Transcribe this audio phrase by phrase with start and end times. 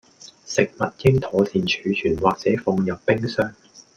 [0.47, 3.53] 食物應妥善儲存或者放入冰箱